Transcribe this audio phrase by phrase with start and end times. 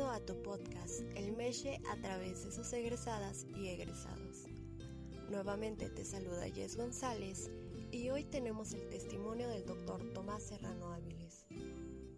[0.00, 4.46] Bienvenido a tu podcast, El Meche a través de sus egresadas y egresados.
[5.28, 7.50] Nuevamente te saluda Jess González
[7.92, 11.44] y hoy tenemos el testimonio del doctor Tomás Serrano Áviles.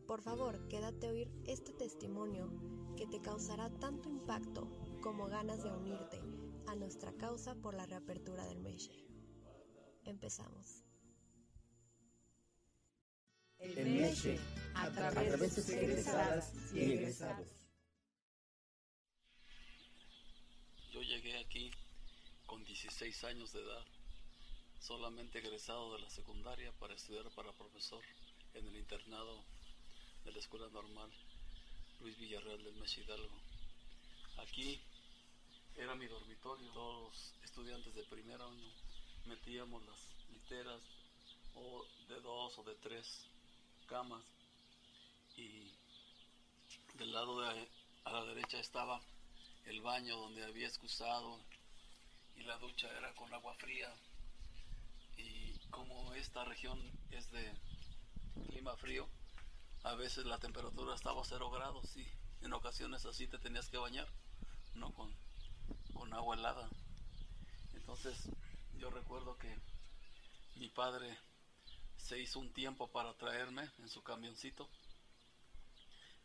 [0.07, 2.53] Por favor, quédate a oír este testimonio
[2.97, 4.69] que te causará tanto impacto
[5.01, 6.21] como ganas de unirte
[6.69, 8.93] a nuestra causa por la reapertura del Meche.
[10.05, 10.85] Empezamos.
[13.59, 14.39] El Meche,
[14.77, 17.63] a través de sus egresadas y egresados.
[20.93, 21.71] Yo llegué aquí
[22.47, 23.85] con 16 años de edad,
[24.81, 28.03] solamente egresado de la secundaria para estudiar para profesor
[28.55, 29.45] en el internado
[30.25, 31.11] de la Escuela Normal
[32.01, 33.39] Luis Villarreal del Meche Hidalgo.
[34.39, 34.81] Aquí
[35.77, 38.73] era mi dormitorio, todos los estudiantes de primer año
[39.27, 40.81] metíamos las literas
[41.55, 43.27] o de dos o de tres
[43.87, 44.23] camas
[45.37, 45.71] y
[46.95, 47.39] del lado
[48.05, 48.99] a la derecha estaba
[49.65, 51.41] el baño donde había excusado
[52.37, 53.93] y la ducha era con agua fría.
[55.17, 57.53] Y como esta región es de
[58.49, 59.09] clima frío
[59.85, 62.07] a veces la temperatura estaba a cero grados y
[62.43, 64.07] en ocasiones así te tenías que bañar
[64.75, 65.13] no con,
[65.93, 66.69] con agua helada.
[67.75, 68.29] Entonces
[68.79, 69.55] yo recuerdo que
[70.57, 71.19] mi padre
[71.97, 74.69] se hizo un tiempo para traerme en su camioncito.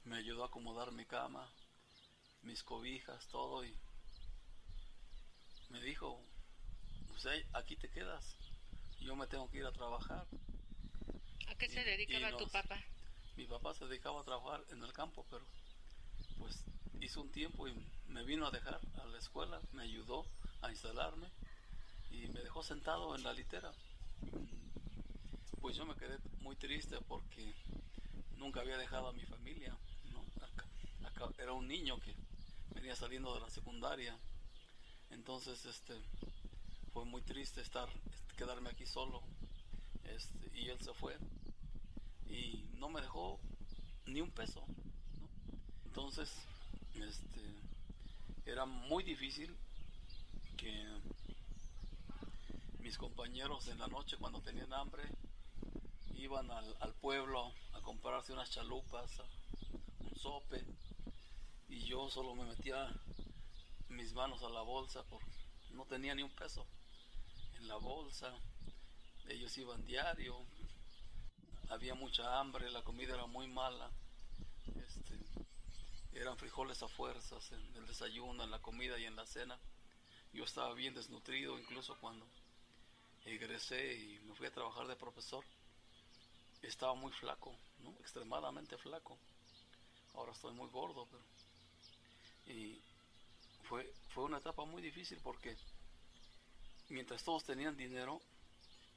[0.03, 1.51] Me ayudó a acomodar mi cama,
[2.47, 3.75] mis cobijas, todo y
[5.69, 6.19] me dijo,
[7.09, 8.37] pues aquí te quedas,
[9.01, 10.25] yo me tengo que ir a trabajar.
[11.47, 12.81] ¿A qué se dedicaba tu papá?
[13.35, 15.45] Mi papá se dedicaba a trabajar en el campo, pero
[16.39, 16.63] pues
[17.01, 17.73] hizo un tiempo y
[18.07, 20.25] me vino a dejar a la escuela, me ayudó
[20.61, 21.27] a instalarme
[22.09, 23.71] y me dejó sentado en la litera
[25.61, 27.53] pues yo me quedé muy triste porque
[28.37, 29.75] nunca había dejado a mi familia.
[30.13, 30.23] ¿no?
[31.07, 32.15] Acá, era un niño que
[32.77, 34.15] venía saliendo de la secundaria.
[35.09, 35.95] Entonces este,
[36.93, 39.23] fue muy triste estar, este, quedarme aquí solo.
[40.03, 41.17] Este, y él se fue.
[42.29, 43.39] Y no me dejó
[44.05, 44.63] ni un peso.
[45.85, 46.31] Entonces,
[46.93, 47.41] este,
[48.45, 49.57] era muy difícil
[50.55, 50.85] que
[52.79, 55.03] mis compañeros en la noche cuando tenían hambre
[56.15, 59.21] iban al, pueblo a comprarse unas chalupas,
[59.99, 60.63] un sope,
[61.67, 62.89] y yo solo me metía
[63.89, 65.31] mis manos a la bolsa porque
[65.71, 66.65] no tenía ni un peso
[67.57, 68.33] en la bolsa.
[69.27, 70.37] Ellos iban diario,
[71.69, 73.91] había mucha hambre, la comida era muy mala.
[74.75, 75.17] Este,
[76.13, 79.59] eran frijoles a fuerzas en el desayuno, en la comida y en la cena.
[80.33, 82.25] Yo estaba bien desnutrido incluso cuando
[83.25, 85.43] egresé y me fui a trabajar de profesor
[86.61, 87.91] estaba muy flaco, ¿no?
[87.99, 89.17] extremadamente flaco.
[90.13, 91.23] Ahora estoy muy gordo, pero...
[92.47, 92.81] Y
[93.63, 95.55] fue, fue una etapa muy difícil porque
[96.89, 98.21] mientras todos tenían dinero,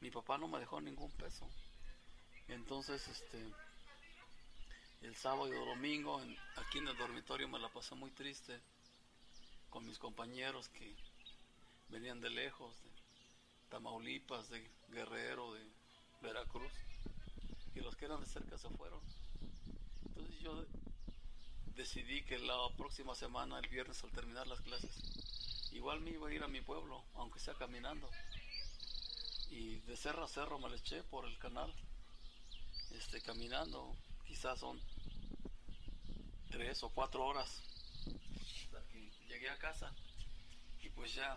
[0.00, 1.49] mi papá no me dejó ningún peso.
[2.49, 3.44] Entonces, este,
[5.03, 6.21] el sábado y el domingo,
[6.56, 8.61] aquí en el dormitorio me la pasé muy triste
[9.71, 10.94] con mis compañeros que
[11.88, 12.91] venían de lejos, de
[13.69, 15.65] Tamaulipas, de Guerrero, de
[16.22, 16.72] Veracruz
[17.75, 19.00] y los que eran de cerca se fueron.
[20.06, 20.65] Entonces yo
[21.92, 24.92] decidí que la próxima semana, el viernes al terminar las clases,
[25.72, 28.08] igual me iba a ir a mi pueblo, aunque sea caminando.
[29.50, 31.74] Y de cerro a cerro me le eché por el canal,
[32.92, 33.92] este, caminando,
[34.24, 34.80] quizás son
[36.52, 37.60] tres o cuatro horas
[38.06, 39.92] hasta que llegué a casa
[40.82, 41.36] y pues ya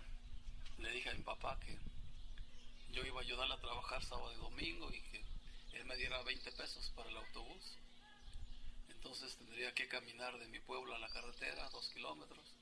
[0.77, 1.75] le dije a mi papá que
[2.91, 5.25] yo iba a ayudarle a trabajar sábado y domingo y que
[5.73, 7.79] él me diera 20 pesos para el autobús.
[9.03, 12.53] Entonces tendría que caminar de mi pueblo a la carretera, dos kilómetros,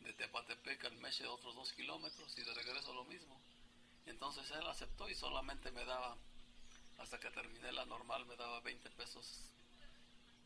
[0.00, 3.38] de Tepatepec al Meche otros dos kilómetros y de regreso lo mismo.
[4.06, 6.16] Entonces él aceptó y solamente me daba,
[6.96, 9.42] hasta que terminé la normal, me daba 20 pesos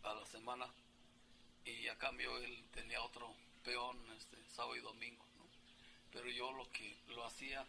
[0.02, 0.66] a la semana.
[1.66, 3.32] Y a cambio él tenía otro
[3.62, 5.24] peón este, sábado y domingo.
[6.10, 7.64] Pero yo lo que lo hacía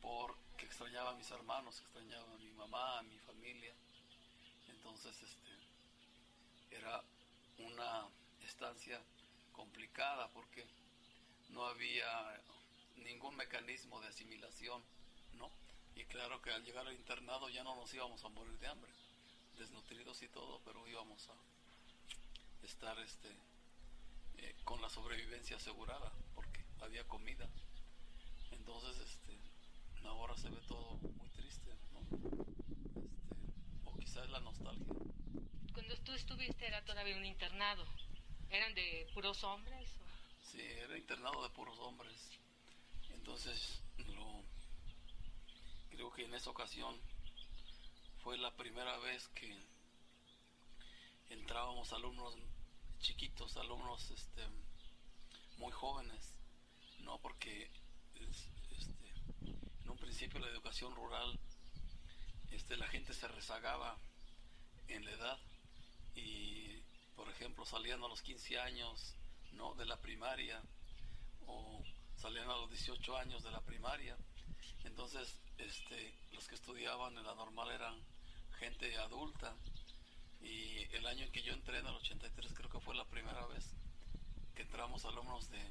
[0.00, 3.74] porque extrañaba a mis hermanos, extrañaba a mi mamá, a mi familia.
[4.70, 5.47] Entonces, este,
[6.70, 7.02] era
[7.58, 8.08] una
[8.42, 9.00] estancia
[9.52, 10.64] complicada porque
[11.50, 12.42] no había
[12.96, 14.82] ningún mecanismo de asimilación,
[15.34, 15.50] ¿no?
[15.94, 18.92] Y claro que al llegar al internado ya no nos íbamos a morir de hambre,
[19.58, 21.34] desnutridos y todo, pero íbamos a
[22.64, 23.28] estar este,
[24.36, 27.48] eh, con la sobrevivencia asegurada porque había comida.
[28.52, 29.36] Entonces, este,
[30.04, 32.00] ahora se ve todo muy triste, ¿no?
[32.16, 32.58] Este,
[33.84, 34.94] o quizás la nostalgia.
[36.08, 37.84] Tú estuviste era todavía un internado.
[38.48, 39.90] ¿Eran de puros hombres?
[40.40, 42.30] Sí, era internado de puros hombres.
[43.10, 43.82] Entonces,
[45.90, 46.98] creo que en esa ocasión
[48.22, 49.54] fue la primera vez que
[51.28, 52.38] entrábamos alumnos
[53.00, 54.48] chiquitos, alumnos este,
[55.58, 56.32] muy jóvenes,
[57.00, 57.18] ¿no?
[57.18, 57.70] Porque
[58.14, 59.12] este,
[59.42, 61.38] en un principio la educación rural,
[62.50, 63.98] este, la gente se rezagaba
[64.86, 65.47] en la edad
[66.18, 66.82] y,
[67.14, 69.14] por ejemplo, salían a los 15 años,
[69.52, 69.74] ¿no?
[69.74, 70.62] De la primaria
[71.46, 71.82] o
[72.16, 74.16] salían a los 18 años de la primaria.
[74.84, 77.94] Entonces, este, los que estudiaban en la normal eran
[78.58, 79.54] gente adulta
[80.40, 83.46] y el año en que yo entré, en el 83, creo que fue la primera
[83.46, 83.74] vez
[84.54, 85.62] que entramos alumnos de,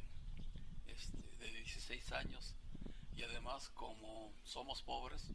[0.88, 2.55] este, de 16 años.
[3.15, 5.29] Y además, como somos pobres,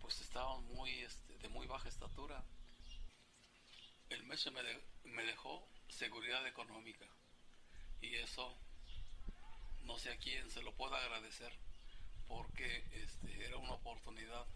[0.00, 2.44] pues estábamos muy, este, de muy baja estatura.
[4.30, 7.04] El mes me, dejó seguridad económica.
[8.00, 8.56] Y eso
[9.82, 11.52] no sé a quién se lo pueda agradecer,
[12.28, 14.46] porque este, era una oportunidad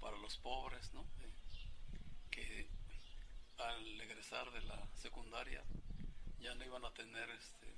[0.00, 1.06] para los pobres, ¿no?
[2.32, 2.68] que
[3.58, 5.62] al egresar de la secundaria
[6.40, 7.72] ya no iban a tener este,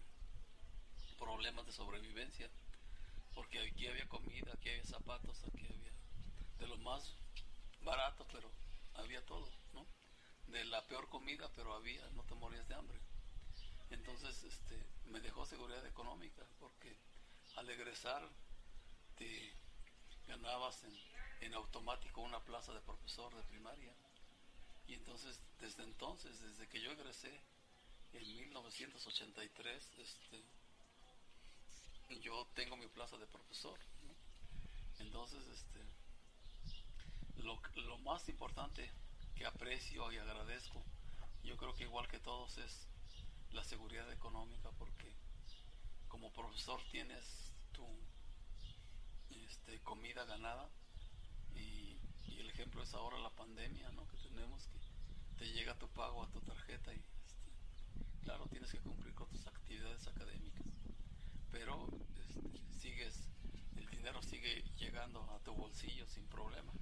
[1.18, 2.48] problemas de sobrevivencia,
[3.34, 5.92] porque aquí había comida, aquí había zapatos, aquí había
[6.60, 7.14] de lo más
[7.82, 8.50] barato, pero
[8.94, 9.59] había todo.
[10.50, 12.98] De la peor comida, pero había, no te morías de hambre.
[13.90, 16.96] Entonces, este, me dejó seguridad económica, porque
[17.56, 18.28] al egresar
[19.16, 19.54] te
[20.26, 20.96] ganabas en,
[21.40, 23.92] en automático una plaza de profesor de primaria
[24.90, 27.30] y entonces, desde entonces, desde que yo egresé
[28.12, 30.44] en 1983, este,
[32.22, 33.78] yo tengo mi plaza de profesor.
[34.98, 35.78] Entonces, este,
[37.36, 38.90] lo, lo más importante
[39.40, 40.84] que aprecio y agradezco,
[41.42, 42.86] yo creo que igual que todos, es
[43.52, 45.16] la seguridad económica, porque
[46.08, 47.86] como profesor tienes tu
[49.30, 50.68] este, comida ganada
[51.54, 51.96] y,
[52.38, 54.06] el ejemplo es ahora la pandemia ¿no?
[54.08, 54.78] que tenemos que
[55.38, 57.50] te llega tu pago a tu tarjeta y este,
[58.22, 60.66] claro, tienes que cumplir con tus actividades académicas,
[61.50, 63.30] pero este, sigues,
[63.74, 66.74] el dinero sigue llegando a tu bolsillo sin problema.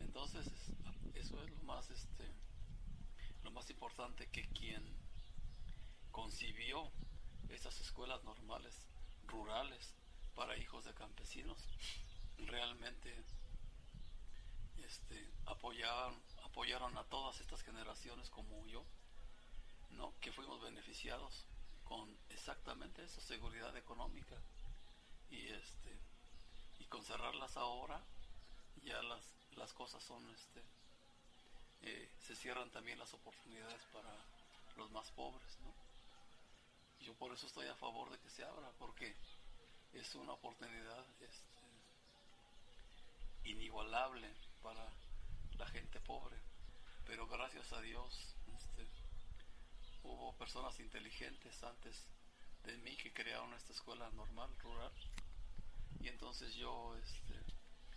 [0.00, 0.46] Entonces,
[1.14, 2.30] eso es lo más, este,
[3.42, 4.82] lo más importante que quien
[6.10, 6.90] concibió
[7.48, 8.74] esas escuelas normales,
[9.26, 9.94] rurales,
[10.34, 11.58] para hijos de campesinos,
[12.38, 13.14] realmente
[14.78, 18.84] este, apoyaron, apoyaron a todas estas generaciones como yo,
[19.90, 20.14] ¿no?
[20.20, 21.46] que fuimos beneficiados
[21.84, 24.36] con exactamente eso, seguridad económica.
[25.30, 25.98] Y este
[26.78, 28.02] y con cerrarlas ahora
[28.82, 29.22] ya las,
[29.60, 30.62] las cosas son este
[31.82, 34.10] eh, se cierran también las oportunidades para
[34.76, 35.58] los más pobres.
[37.00, 39.14] Yo por eso estoy a favor de que se abra, porque
[39.92, 41.66] es una oportunidad este,
[43.44, 44.28] inigualable
[44.62, 44.86] para
[45.58, 46.36] la gente pobre.
[47.06, 48.86] Pero gracias a Dios este,
[50.04, 52.06] hubo personas inteligentes antes
[52.64, 54.92] de mí que crearon esta escuela normal, rural.
[56.00, 57.34] Y entonces yo este,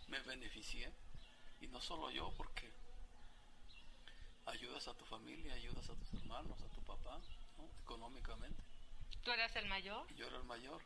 [0.07, 0.91] me beneficié.
[1.63, 2.69] Y no solo yo, porque
[4.47, 7.21] ayudas a tu familia, ayudas a tus hermanos, a tu papá,
[7.83, 8.61] económicamente.
[9.23, 10.05] ¿Tú eras el mayor?
[10.15, 10.81] Yo era el mayor.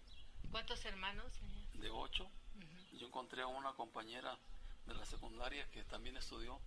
[0.51, 1.33] ¿Cuántos hermanos?
[1.73, 2.29] De ocho.
[2.93, 4.37] Yo encontré a una compañera
[4.85, 6.59] de la secundaria que también estudió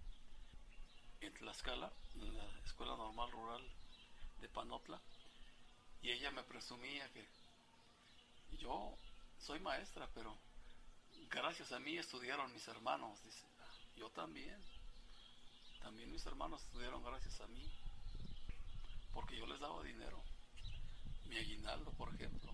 [1.21, 3.63] en Tlaxcala, en la Escuela Normal Rural
[4.41, 5.01] de Panotla,
[6.03, 7.25] y ella me presumía que
[8.59, 8.93] yo
[9.39, 10.37] soy maestra, pero
[11.31, 13.47] gracias a mí estudiaron mis hermanos, dice,
[14.01, 14.59] yo también,
[15.83, 17.71] también mis hermanos estudiaron gracias a mí,
[19.13, 20.23] porque yo les daba dinero,
[21.29, 22.51] mi aguinaldo, por ejemplo,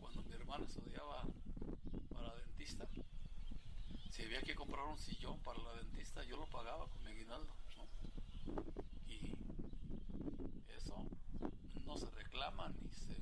[0.00, 1.22] cuando mi hermano estudiaba
[2.12, 2.88] para dentista,
[4.10, 7.54] si había que comprar un sillón para la dentista, yo lo pagaba con mi aguinaldo.
[9.06, 9.32] Y
[10.76, 10.96] eso
[11.86, 13.16] no se reclama ni se,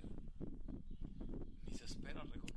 [1.66, 2.54] ni se espera porque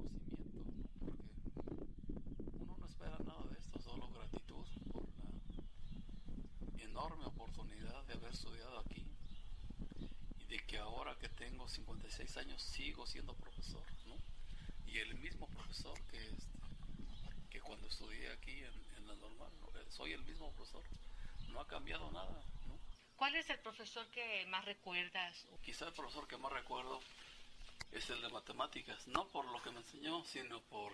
[2.59, 8.79] uno no espera nada de esto, solo gratitud por la enorme oportunidad de haber estudiado
[8.79, 9.05] aquí
[10.37, 14.15] y de que ahora que tengo 56 años sigo siendo profesor, ¿no?
[14.85, 16.53] Y el mismo profesor que este,
[17.49, 19.51] que cuando estudié aquí en, la normal.
[19.75, 20.81] Eh, soy el mismo profesor,
[21.49, 22.41] no ha cambiado nada.
[22.67, 22.79] ¿no?
[23.17, 25.45] ¿Cuál es el profesor que más recuerdas?
[25.61, 27.01] Quizá el profesor que más recuerdo
[27.91, 30.93] es el de matemáticas, no por lo que me enseñó, sino por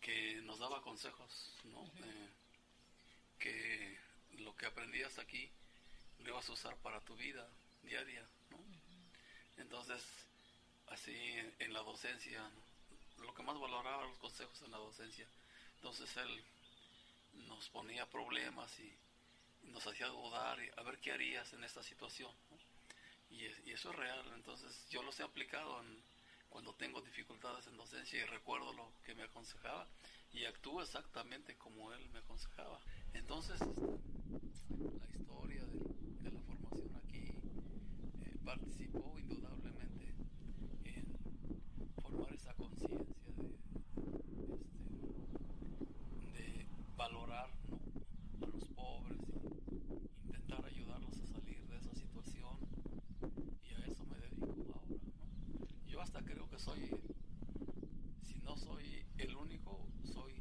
[0.00, 1.84] que nos daba consejos, ¿no?
[1.84, 2.30] Eh,
[3.38, 4.05] que
[4.38, 5.50] lo que aprendías aquí
[6.18, 7.46] lo ibas a usar para tu vida
[7.82, 8.58] diaria, ¿no?
[9.58, 10.02] Entonces,
[10.88, 11.14] así
[11.58, 12.50] en la docencia,
[13.18, 15.26] lo que más valoraba los consejos en la docencia.
[15.76, 16.44] Entonces él
[17.46, 18.92] nos ponía problemas y,
[19.70, 22.30] nos hacía dudar y a ver qué harías en esta situación.
[23.30, 25.82] Y, y, eso es real, entonces yo los he aplicado
[26.48, 29.88] cuando tengo dificultades en docencia y recuerdo lo que me aconsejaba
[30.32, 32.80] y actúo exactamente como él me aconsejaba.
[33.18, 35.64] Entonces, la historia
[36.22, 37.32] de, la formación aquí
[38.22, 40.14] eh, participó indudablemente
[40.84, 41.06] en
[42.02, 43.16] formar esa conciencia
[46.32, 47.48] de, este, valorar
[48.42, 49.18] a los pobres
[49.70, 52.58] y intentar ayudarlos a salir de esa situación.
[53.64, 55.00] Y a eso me dedico ahora.
[55.88, 56.90] Yo hasta creo que soy,
[58.22, 60.34] si no soy el único, soy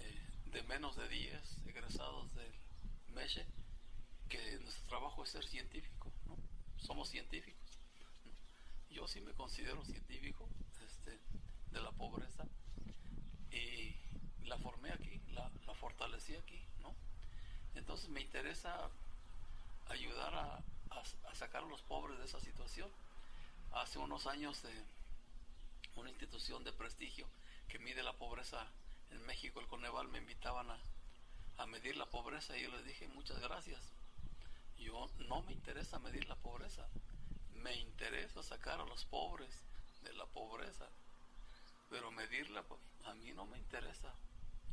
[0.00, 1.55] eh, de menos de 10 egresados del
[4.28, 6.36] Que nuestro trabajo es ser científico, ¿no?
[6.76, 7.80] somos científicos.
[8.90, 10.48] Yo sí me considero científico
[10.86, 11.18] este,
[11.72, 12.46] de la pobreza
[13.50, 13.96] y
[14.44, 16.94] la formé aquí, la, fortalecí aquí, ¿no?
[17.74, 18.90] Entonces me interesa
[19.88, 20.62] ayudar a,
[21.34, 22.88] sacar a los pobres de esa situación.
[23.72, 24.72] Hace unos años de
[25.96, 27.26] una institución de prestigio
[27.68, 28.70] que mide la pobreza
[29.10, 30.80] en México, el Coneval, me invitaban a,
[31.58, 33.92] a medir la pobreza y yo les dije muchas gracias.
[34.76, 36.86] Yo no me interesa medir la pobreza,
[37.54, 39.64] me interesa sacar a los pobres
[40.02, 40.88] de la pobreza,
[41.88, 44.14] pero medirla pues, a mí no me interesa,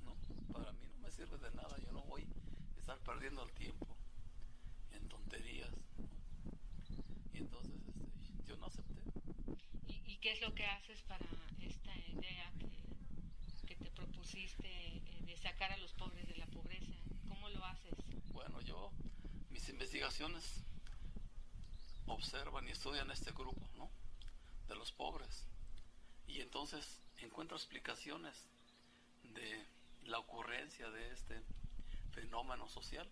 [0.03, 0.15] ¿no?
[0.51, 2.27] Para mí no me sirve de nada, yo no voy
[2.75, 3.87] a estar perdiendo el tiempo
[4.91, 5.73] en tonterías.
[7.33, 9.01] Y entonces este, yo no acepté.
[9.87, 11.25] ¿Y, qué es lo que haces para
[11.61, 12.69] esta idea que,
[13.95, 16.93] propusiste eh, de sacar a los pobres de la pobreza?
[17.27, 17.93] ¿Cómo lo haces?
[18.31, 18.91] Bueno, yo,
[19.50, 20.63] mis investigaciones
[22.07, 23.89] observan y estudian este grupo, ¿no?
[24.67, 25.47] De los pobres.
[26.27, 28.47] Y entonces encuentro explicaciones
[29.23, 29.65] de
[30.03, 31.41] la ocurrencia de este
[32.12, 33.09] fenómeno social.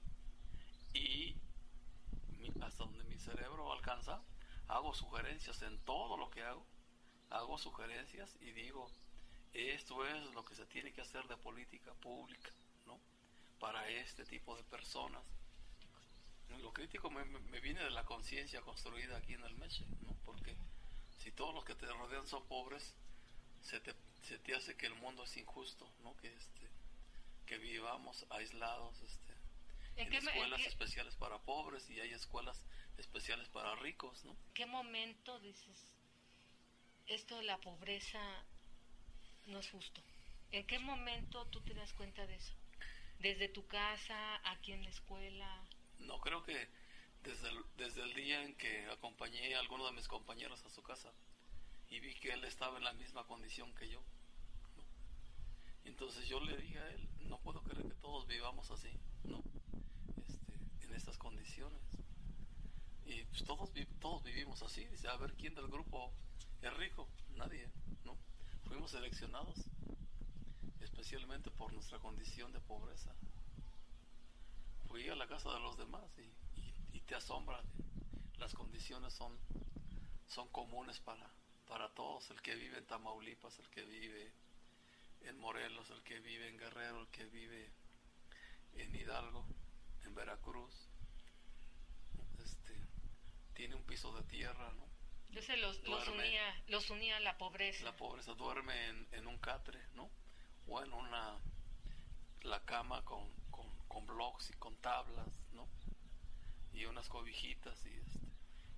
[0.94, 1.36] Y
[2.62, 4.22] hasta donde mi cerebro alcanza,
[4.68, 6.66] hago sugerencias en todo lo que hago.
[7.30, 8.92] Hago sugerencias y digo,
[9.54, 12.52] esto es lo que se tiene que hacer de política pública,
[12.86, 13.00] ¿no?
[13.60, 15.24] Para este tipo de personas
[16.60, 17.24] lo crítico me,
[17.60, 20.16] viene de la conciencia construida aquí en el Meche, ¿no?
[20.26, 20.56] Porque
[21.18, 22.96] si todos los que te rodean son pobres,
[23.62, 23.94] se te,
[24.24, 26.16] se te hace que el mundo es injusto, ¿no?
[26.18, 26.70] Que este
[27.46, 29.34] que vivamos aislados, este,
[29.98, 32.64] en, escuelas especiales para pobres y hay escuelas
[32.98, 34.38] especiales para ricos, ¿no?
[34.54, 35.98] ¿Qué momento dices
[37.08, 38.22] esto de la pobreza
[39.48, 40.02] no es justo?
[40.52, 42.54] ¿En qué momento tú te das cuenta de eso?
[43.20, 45.64] Desde tu casa, aquí en la escuela,
[46.06, 46.68] no, creo que
[47.24, 50.82] desde el, desde el día en que acompañé a alguno de mis compañeros a su
[50.82, 51.12] casa
[51.90, 54.02] y vi que él estaba en la misma condición que yo.
[55.84, 58.92] Entonces yo le dije a él, no puedo creer que todos vivamos así,
[59.24, 59.44] ¿no?
[60.28, 60.54] Este,
[60.86, 61.82] en estas condiciones.
[63.06, 64.86] Y pues todos, todos vivimos así.
[64.86, 66.14] Dice, a ver, ¿quién del grupo
[66.62, 67.10] es rico?
[67.36, 67.70] Nadie,
[68.06, 68.18] ¿no?
[68.72, 69.66] Fuimos seleccionados
[70.80, 73.14] especialmente por nuestra condición de pobreza
[74.88, 76.10] fui a la casa de los demás
[76.94, 77.62] y, te asombra.
[78.38, 79.38] Las condiciones son,
[80.26, 81.30] son comunes para,
[81.68, 82.32] para todos.
[82.32, 84.32] El que vive en Tamaulipas, el que vive
[85.24, 87.74] en Morelos, el que vive en Guerrero, el que vive
[88.76, 89.46] en Hidalgo,
[90.06, 90.88] en Veracruz.
[92.42, 92.74] Este,
[93.54, 94.91] tiene un piso de tierra, ¿no?
[95.32, 97.86] Los, los, unía, los unía la pobreza.
[97.86, 100.10] La pobreza duerme en, en un catre, ¿no?
[100.68, 101.40] O en una,
[102.42, 103.30] la cama con,
[103.88, 105.68] con blocks y con tablas, ¿no?
[106.74, 108.32] Y unas cobijitas y este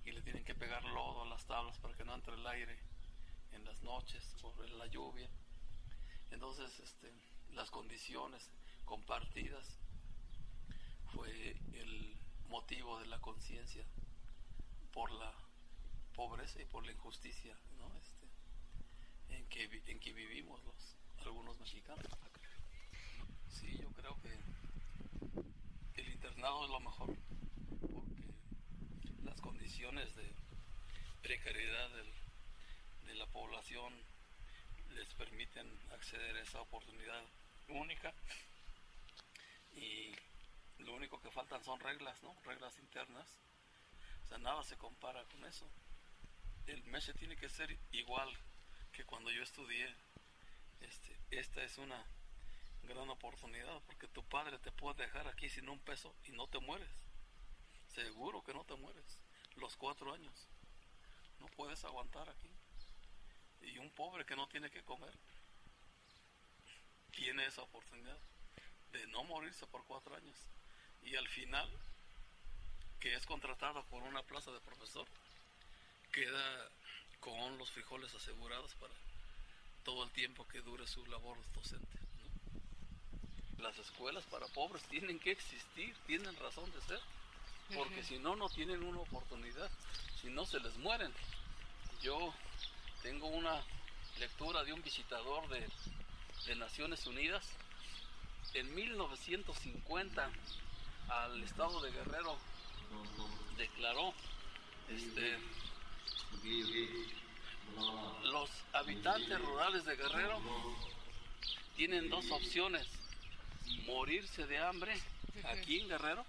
[0.06, 2.78] y le tienen que pegar lodo a las tablas para que no entre el aire
[3.52, 5.30] en las noches por la lluvia.
[6.32, 7.12] Entonces, este,
[7.52, 8.50] las condiciones
[8.86, 9.80] compartidas
[11.14, 12.18] fue el
[12.48, 13.86] motivo de la conciencia
[14.92, 15.34] por la
[16.14, 17.92] pobreza y por la injusticia ¿no?
[17.98, 18.28] este,
[19.36, 22.06] en, que, en que vivimos los algunos mexicanos.
[23.48, 27.16] Sí, yo creo que el internado es lo mejor,
[27.80, 28.24] porque
[29.24, 30.36] las condiciones de
[31.22, 31.90] precariedad
[33.06, 33.94] de la población
[34.90, 37.24] les permiten acceder a esa oportunidad
[37.70, 38.14] única
[39.72, 40.14] y
[40.80, 42.36] lo único que faltan son reglas, ¿no?
[42.44, 43.40] Reglas internas.
[44.26, 45.70] O sea, nada se compara con eso.
[46.68, 48.30] El MESE tiene que ser igual
[48.92, 49.94] que cuando yo estudié.
[50.82, 52.06] Este, esta es una
[52.84, 56.60] gran oportunidad porque tu padre te puede dejar aquí sin un peso y no te
[56.60, 56.90] mueres.
[57.88, 59.20] Seguro que no te mueres.
[59.56, 60.48] Los cuatro años.
[61.40, 62.50] no puedes aguantar aquí.
[63.62, 65.14] Y un pobre que no tiene que comer,
[67.12, 68.18] tiene esa oportunidad
[68.92, 70.38] de no morirse por cuatro años.
[71.02, 71.70] Y al final,
[73.00, 75.08] que es contratado por una plaza de profesor,
[76.14, 76.70] queda
[77.20, 78.94] con los frijoles asegurados para
[79.84, 81.98] todo el tiempo que dure su labor docente.
[83.60, 87.00] Las escuelas para pobres tienen que existir, tienen razón de ser,
[87.76, 89.70] porque si no, no tienen una oportunidad,
[90.22, 91.12] si no se les mueren.
[92.02, 92.34] Yo
[93.02, 93.62] tengo una
[94.20, 95.68] lectura de un visitador de,
[96.46, 97.46] de Naciones Unidas.
[98.54, 100.30] En 1950
[101.10, 102.38] al estado de Guerrero
[103.58, 104.14] declaró
[104.90, 105.38] este,
[108.24, 110.42] los habitantes rurales de Guerrero
[111.76, 112.88] tienen dos opciones,
[113.86, 114.94] morirse de hambre
[115.46, 116.26] aquí en Guerrero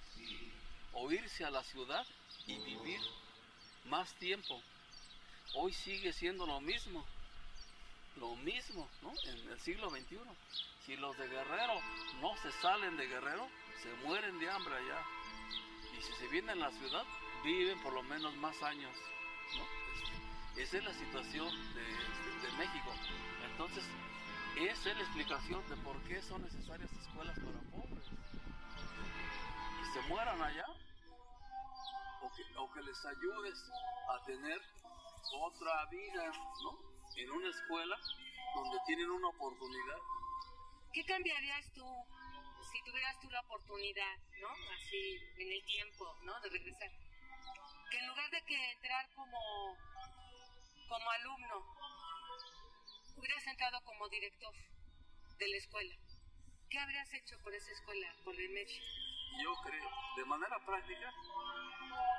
[0.92, 2.06] o irse a la ciudad
[2.46, 3.00] y vivir
[3.86, 4.60] más tiempo.
[5.54, 7.04] Hoy sigue siendo lo mismo,
[8.16, 9.12] lo mismo, ¿no?
[9.24, 10.18] En el siglo XXI.
[10.86, 11.80] Si los de Guerrero
[12.20, 13.48] no se salen de Guerrero,
[13.82, 15.02] se mueren de hambre allá.
[15.96, 17.04] Y si se vienen a la ciudad,
[17.44, 18.94] viven por lo menos más años,
[19.56, 19.83] ¿no?
[20.56, 22.92] Esa es la situación de, México.
[23.50, 23.84] Entonces,
[24.56, 28.06] esa es la explicación de por qué son necesarias escuelas para pobres.
[29.82, 30.64] Y se mueran allá,
[32.56, 33.58] o que, les ayudes
[34.08, 34.60] a tener
[35.32, 36.30] otra vida,
[36.62, 36.78] ¿no?
[37.16, 37.96] En una escuela
[38.54, 39.98] donde tienen una oportunidad.
[40.92, 41.84] ¿Qué cambiarías tú
[42.72, 44.48] si tuvieras tú la oportunidad, ¿no?
[44.74, 46.40] Así, en el tiempo, ¿no?
[46.40, 46.90] De regresar.
[47.90, 49.38] Que en lugar de que entrar como
[50.88, 51.76] como alumno,
[53.16, 54.54] hubieras entrado como director
[55.38, 55.94] de la escuela,
[56.70, 58.82] ¿qué habrías hecho por esa escuela, por el MECH?
[59.42, 61.12] Yo creo, de manera práctica,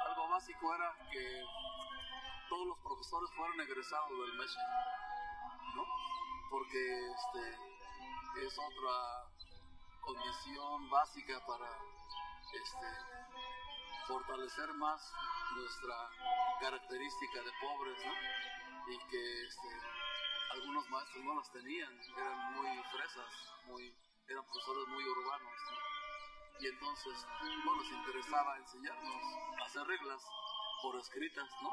[0.08, 1.44] algo básico era que
[2.50, 4.58] todos los profesores fueran egresados del MECH,
[5.76, 5.86] ¿no?
[6.50, 9.30] Porque este, es otra
[10.02, 11.70] condición básica para
[12.54, 12.88] este,
[14.08, 15.14] fortalecer más
[15.54, 15.96] nuestra
[16.60, 18.92] característica de pobres, ¿no?
[18.92, 19.68] y que este,
[20.52, 23.96] algunos maestros no las tenían, eran muy fresas, muy,
[24.28, 25.54] eran profesores muy urbanos.
[26.60, 27.26] Y entonces
[27.66, 29.16] no les interesaba enseñarnos,
[29.66, 30.22] hacer reglas
[30.82, 31.70] por escritas, ¿no?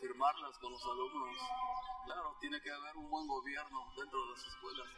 [0.00, 1.36] firmarlas con los alumnos.
[2.04, 4.88] Claro, tiene que haber un buen gobierno dentro de las escuelas.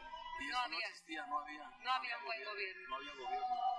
[0.40, 1.64] Y eso no, existía, no había.
[1.64, 2.88] No había un buen gobierno.
[2.88, 3.71] No había gobierno.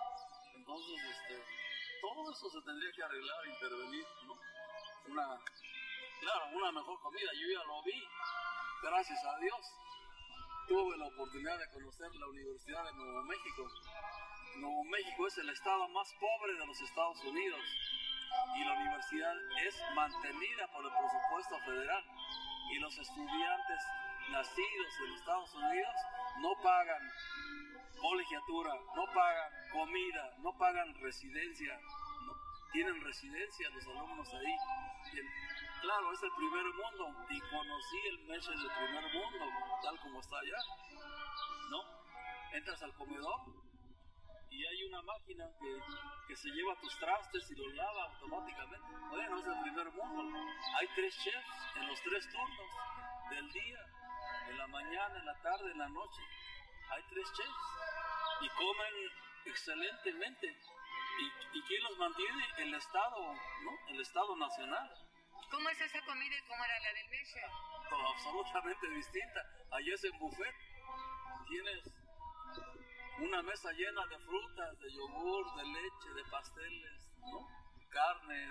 [2.32, 4.34] Eso se tendría que arreglar, intervenir, ¿no?
[5.12, 5.40] Una
[6.20, 8.08] claro, una mejor comida, yo ya lo vi,
[8.82, 9.60] gracias a Dios.
[10.68, 13.68] Tuve la oportunidad de conocer la Universidad de Nuevo México.
[14.56, 17.62] Nuevo México es el estado más pobre de los Estados Unidos
[18.56, 22.04] y la universidad es mantenida por el presupuesto federal
[22.72, 23.80] y los estudiantes
[24.32, 25.96] nacidos en Estados Unidos
[26.40, 27.12] no pagan
[28.00, 31.80] colegiatura, no pagan comida, no pagan residencia,
[32.74, 34.56] tienen residencia los alumnos ahí.
[35.82, 39.46] Claro, es el primer mundo y conocí el mes del primer mundo,
[39.84, 40.58] tal como está allá.
[41.70, 42.58] ¿No?
[42.58, 43.42] Entras al comedor
[44.50, 45.82] y hay una máquina que,
[46.28, 48.88] que se lleva tus trastes y los lava automáticamente.
[49.10, 50.40] Bueno, es el primer mundo.
[50.80, 52.72] Hay tres chefs en los tres turnos
[53.30, 53.80] del día,
[54.50, 56.22] en la mañana, en la tarde, en la noche.
[56.90, 58.94] Hay tres chefs y comen
[59.46, 60.58] excelentemente.
[61.20, 62.46] ¿Y, y quién los mantiene?
[62.58, 63.72] El Estado, ¿no?
[63.90, 64.90] El Estado Nacional.
[65.52, 67.42] ¿Cómo es esa comida y cómo era la del Meche?
[68.02, 69.42] absolutamente distinta.
[69.72, 70.56] Allá es en buffet.
[71.48, 71.84] Tienes
[73.20, 77.48] una mesa llena de frutas, de yogur, de leche, de pasteles, ¿no?
[77.90, 78.50] Carne,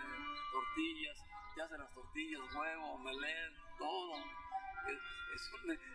[0.52, 1.18] tortillas,
[1.56, 4.16] ya hacen las tortillas, huevo, melén, todo.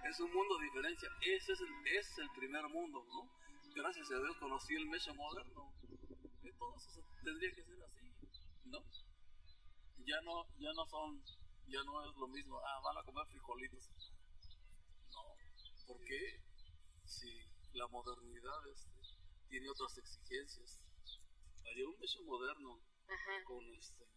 [0.09, 1.09] Es, un, mundo de diferencia.
[1.21, 3.29] Ese es el, es el primer mundo, ¿no?
[3.77, 5.71] Gracias a Dios conocí el Meche moderno.
[6.43, 8.11] Entonces tendría que ser así,
[8.65, 8.79] ¿no?
[10.03, 11.23] ya no, ya no son,
[11.67, 13.87] ya no es lo mismo, ah, van a comer frijolitos.
[15.11, 15.21] No,
[15.85, 16.41] ¿por qué?
[17.05, 17.29] Si
[17.73, 18.99] la modernidad este,
[19.47, 20.79] tiene otras exigencias.
[21.69, 22.79] Haría un beso moderno
[23.45, 24.16] con este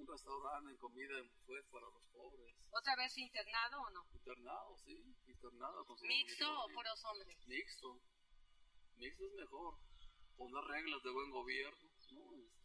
[0.00, 2.56] un restaurante en comida buffet para los pobres.
[2.70, 4.06] ¿Otra vez internado o no?
[4.14, 5.84] Internado, sí, internado.
[5.84, 7.36] Con ¿Mixto o puros hombres?
[7.46, 8.00] Mixto.
[8.96, 9.78] Mixto es mejor.
[10.36, 12.60] Poner reglas de buen gobierno, ¿no?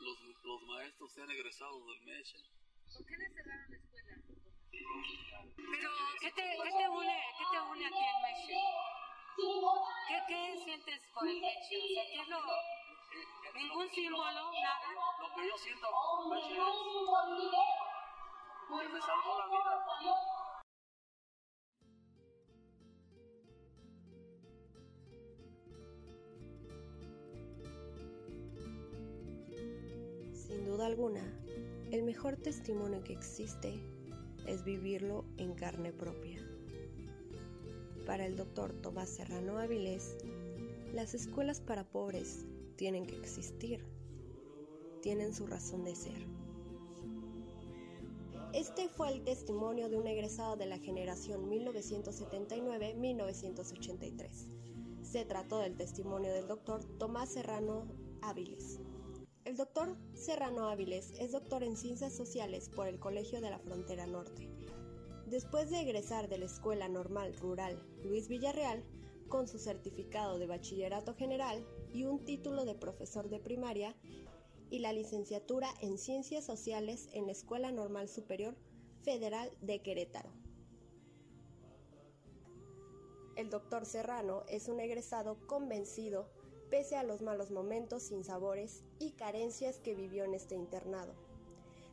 [0.00, 2.38] los, los maestros sean egresados del MECHE.
[2.92, 4.16] ¿Por qué le cerraron la escuela?
[4.70, 8.60] Pero, ¿qué te, qué te, une, qué te une a ti el MECHE?
[10.08, 11.76] ¿Qué, ¿Qué sientes por el MECHE?
[11.78, 12.40] O sea, ¿qué es lo,
[13.54, 14.78] Ningún símbolo, nada.
[15.20, 15.88] Lo que yo siento,
[18.70, 19.68] que me salvó la vida.
[30.32, 31.22] Sin duda alguna,
[31.90, 33.82] el mejor testimonio que existe
[34.46, 36.40] es vivirlo en carne propia.
[38.06, 40.16] Para el doctor Tomás Serrano Áviles,
[40.92, 42.46] las escuelas para pobres
[42.78, 43.84] tienen que existir,
[45.02, 46.28] tienen su razón de ser.
[48.54, 54.46] Este fue el testimonio de un egresado de la generación 1979-1983.
[55.02, 57.88] Se trató del testimonio del doctor Tomás Serrano
[58.22, 58.78] Áviles.
[59.44, 64.06] El doctor Serrano Áviles es doctor en Ciencias Sociales por el Colegio de la Frontera
[64.06, 64.48] Norte.
[65.26, 68.84] Después de egresar de la Escuela Normal Rural Luis Villarreal,
[69.26, 73.94] con su certificado de bachillerato general y un título de profesor de primaria,
[74.70, 78.54] y la licenciatura en Ciencias Sociales en la Escuela Normal Superior
[79.02, 80.30] Federal de Querétaro.
[83.36, 86.28] El doctor Serrano es un egresado convencido
[86.70, 91.14] pese a los malos momentos, sinsabores y carencias que vivió en este internado,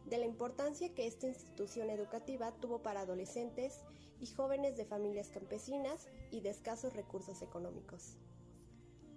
[0.06, 3.80] de la importancia que esta institución educativa tuvo para adolescentes
[4.20, 8.18] y jóvenes de familias campesinas y de escasos recursos económicos.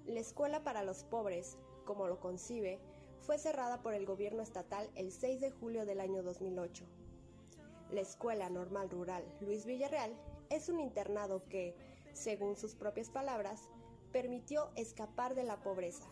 [0.08, 2.80] La Escuela para los Pobres, como lo concibe,
[3.20, 6.86] fue cerrada por el gobierno estatal el 6 de julio del año 2008.
[7.90, 10.16] La Escuela Normal Rural Luis Villarreal
[10.48, 11.76] es un internado que,
[12.14, 13.68] según sus propias palabras,
[14.10, 16.08] permitió escapar de la pobreza,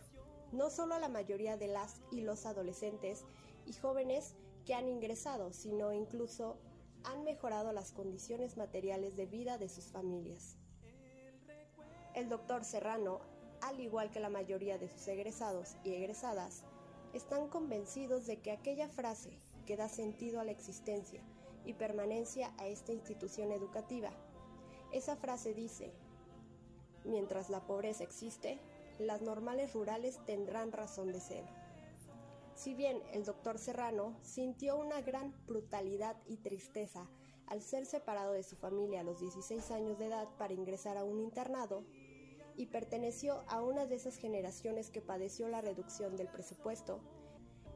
[0.51, 3.25] no solo a la mayoría de las y los adolescentes
[3.65, 4.35] y jóvenes
[4.67, 6.59] que han ingresado, sino incluso
[7.03, 10.55] han mejorado las condiciones materiales de vida de sus familias.
[12.13, 13.21] El doctor Serrano,
[13.61, 16.63] al igual que la mayoría de sus egresados y egresadas,
[17.13, 21.21] están convencidos de que aquella frase que da sentido a la existencia
[21.65, 24.11] y permanencia a esta institución educativa,
[24.91, 25.91] esa frase dice,
[27.03, 28.59] mientras la pobreza existe,
[28.99, 31.43] las normales rurales tendrán razón de ser.
[32.55, 37.07] Si bien el doctor Serrano sintió una gran brutalidad y tristeza
[37.45, 41.03] al ser separado de su familia a los 16 años de edad para ingresar a
[41.03, 41.83] un internado,
[42.57, 46.99] y perteneció a una de esas generaciones que padeció la reducción del presupuesto,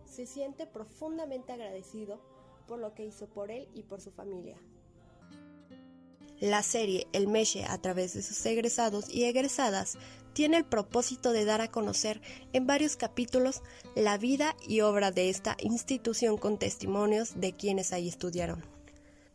[0.05, 2.19] se siente profundamente agradecido
[2.67, 4.57] por lo que hizo por él y por su familia.
[6.39, 9.97] La serie El Meche a través de sus egresados y egresadas
[10.33, 12.19] tiene el propósito de dar a conocer
[12.51, 13.61] en varios capítulos
[13.95, 18.63] la vida y obra de esta institución con testimonios de quienes ahí estudiaron.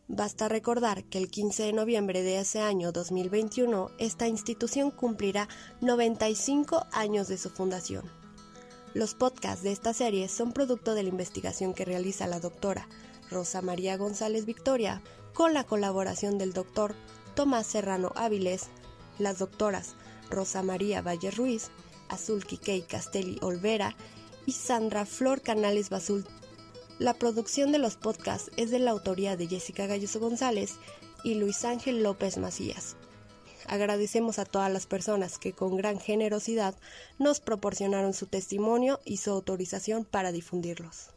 [0.09, 5.49] Basta recordar que el 15 de noviembre de ese año 2021 esta institución cumplirá
[5.81, 8.09] 95 años de su fundación.
[8.93, 12.87] Los podcasts de esta serie son producto de la investigación que realiza la doctora
[13.29, 15.01] Rosa María González Victoria
[15.33, 16.95] con la colaboración del doctor
[17.35, 18.67] Tomás Serrano Áviles,
[19.19, 19.95] las doctoras
[20.29, 21.69] Rosa María Valle Ruiz,
[22.07, 23.93] Azul Quiquey Castelli Olvera
[24.45, 26.25] y Sandra Flor Canales Basul
[26.99, 30.75] la producción de los podcasts es de la autoría de Jessica Galloso González
[31.23, 32.95] y Luis Ángel López Macías.
[33.67, 36.73] Agradecemos a todas las personas que con gran generosidad
[37.19, 41.09] nos proporcionaron su testimonio y su autorización para difundirlos.